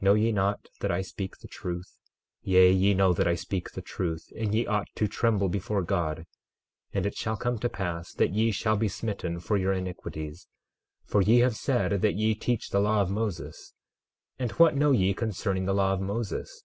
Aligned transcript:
12:30 0.00 0.02
Know 0.02 0.14
ye 0.14 0.30
not 0.30 0.68
that 0.78 0.92
I 0.92 1.02
speak 1.02 1.36
the 1.38 1.48
truth? 1.48 1.98
Yea, 2.42 2.70
ye 2.70 2.94
know 2.94 3.12
that 3.12 3.26
I 3.26 3.34
speak 3.34 3.72
the 3.72 3.82
truth; 3.82 4.28
and 4.38 4.54
you 4.54 4.68
ought 4.68 4.86
to 4.94 5.08
tremble 5.08 5.48
before 5.48 5.82
God. 5.82 6.18
12:31 6.18 6.24
And 6.94 7.06
it 7.06 7.16
shall 7.16 7.36
come 7.36 7.58
to 7.58 7.68
pass 7.68 8.12
that 8.12 8.32
ye 8.32 8.52
shall 8.52 8.76
be 8.76 8.86
smitten 8.86 9.40
for 9.40 9.56
your 9.56 9.72
iniquities, 9.72 10.46
for 11.04 11.22
ye 11.22 11.40
have 11.40 11.56
said 11.56 12.02
that 12.02 12.14
ye 12.14 12.36
teach 12.36 12.70
the 12.70 12.78
law 12.78 13.00
of 13.00 13.10
Moses. 13.10 13.74
And 14.38 14.52
what 14.52 14.76
know 14.76 14.92
ye 14.92 15.12
concerning 15.12 15.64
the 15.64 15.74
law 15.74 15.92
of 15.94 16.00
Moses? 16.00 16.62